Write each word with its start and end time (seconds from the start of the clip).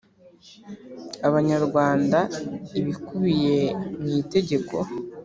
Abanyarwanda 1.27 2.19
ibikubiye 2.79 3.57
mu 3.99 4.07
itegeko 4.21 4.75